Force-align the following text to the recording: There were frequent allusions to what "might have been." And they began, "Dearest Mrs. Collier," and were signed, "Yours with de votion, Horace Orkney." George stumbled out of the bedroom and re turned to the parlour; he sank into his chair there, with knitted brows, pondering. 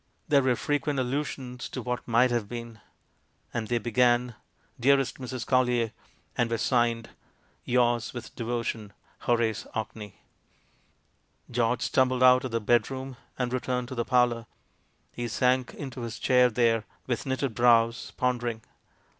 There 0.27 0.41
were 0.41 0.55
frequent 0.55 0.97
allusions 0.97 1.69
to 1.69 1.79
what 1.83 2.07
"might 2.07 2.31
have 2.31 2.49
been." 2.49 2.81
And 3.53 3.67
they 3.67 3.77
began, 3.77 4.33
"Dearest 4.79 5.19
Mrs. 5.19 5.45
Collier," 5.45 5.91
and 6.35 6.49
were 6.49 6.57
signed, 6.57 7.11
"Yours 7.65 8.11
with 8.11 8.35
de 8.35 8.43
votion, 8.43 8.93
Horace 9.19 9.67
Orkney." 9.75 10.23
George 11.51 11.83
stumbled 11.83 12.23
out 12.23 12.43
of 12.43 12.49
the 12.49 12.59
bedroom 12.59 13.15
and 13.37 13.53
re 13.53 13.59
turned 13.59 13.89
to 13.89 13.95
the 13.95 14.03
parlour; 14.03 14.47
he 15.11 15.27
sank 15.27 15.75
into 15.75 16.01
his 16.01 16.17
chair 16.17 16.49
there, 16.49 16.83
with 17.05 17.27
knitted 17.27 17.53
brows, 17.53 18.11
pondering. 18.17 18.63